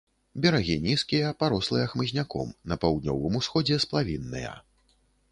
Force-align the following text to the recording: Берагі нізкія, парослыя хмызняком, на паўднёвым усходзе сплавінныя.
Берагі 0.43 0.75
нізкія, 0.85 1.27
парослыя 1.41 1.85
хмызняком, 1.91 2.49
на 2.71 2.77
паўднёвым 2.85 3.37
усходзе 3.41 3.77
сплавінныя. 3.85 4.55